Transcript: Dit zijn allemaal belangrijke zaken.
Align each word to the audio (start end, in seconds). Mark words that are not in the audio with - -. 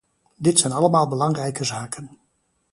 Dit 0.35 0.59
zijn 0.59 0.73
allemaal 0.73 1.07
belangrijke 1.07 1.63
zaken. 1.63 2.17